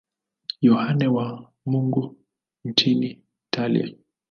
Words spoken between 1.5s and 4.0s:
Mungu nchini Italia.